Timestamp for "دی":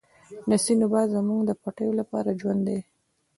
2.67-2.79